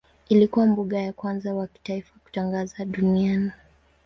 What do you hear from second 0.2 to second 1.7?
Ilikuwa mbuga ya kwanza wa